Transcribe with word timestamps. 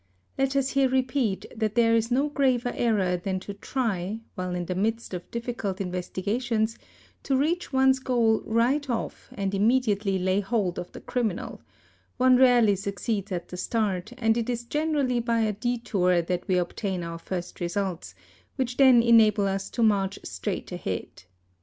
Let 0.35 0.55
us 0.55 0.69
here 0.69 0.89
repeat 0.89 1.45
that 1.55 1.75
there 1.75 1.93
is 1.95 2.09
no 2.09 2.27
graver 2.29 2.71
error 2.73 3.17
than 3.17 3.39
to 3.41 3.53
try, 3.53 4.19
while 4.33 4.55
in 4.55 4.65
the 4.65 4.73
midst 4.73 5.13
of 5.13 5.29
difficult 5.29 5.79
investigations, 5.79 6.79
to 7.21 7.37
reach 7.37 7.71
one's 7.71 7.99
goal 7.99 8.41
right 8.47 8.89
off 8.89 9.29
and 9.33 9.53
immediately 9.53 10.17
lay 10.17 10.39
hold 10.39 10.79
of 10.79 10.91
the 10.91 11.01
criminal; 11.01 11.61
one 12.17 12.35
rarely 12.35 12.75
succeeds 12.75 13.31
at 13.31 13.49
the 13.49 13.57
start 13.57 14.11
and 14.17 14.37
it 14.37 14.49
is 14.49 14.63
generally 14.65 15.17
~ 15.17 15.17
E 15.17 15.19
by 15.19 15.41
a 15.41 15.53
detour 15.53 16.23
that 16.23 16.47
we 16.47 16.57
obtain 16.57 17.03
our 17.03 17.19
first 17.19 17.59
results, 17.59 18.15
which 18.55 18.77
then 18.77 19.03
enable 19.03 19.47
us 19.47 19.69
to 19.69 19.83
march 19.83 20.17
straight 20.23 20.71
ahead. 20.71 21.25